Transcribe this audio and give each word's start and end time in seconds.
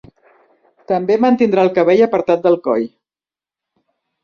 També 0.91 1.17
mantindrà 1.25 1.67
el 1.69 1.71
cabell 1.77 2.03
apartat 2.07 2.43
del 2.49 2.59
coll. 2.71 2.91